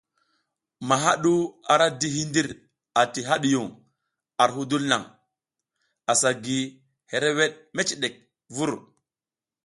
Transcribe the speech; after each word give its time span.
Maha 0.87 1.11
ɗu 1.23 1.33
ara 1.71 1.87
di 1.99 2.07
hindir 2.15 2.47
ati 3.01 3.19
hadiyun 3.29 3.69
ar 4.41 4.49
hudul 4.55 4.83
naŋ, 4.91 5.03
asa 6.11 6.29
gi 6.43 6.57
hereweɗ 7.11 7.51
meciɗek 7.75 8.15
vur. 8.55 8.71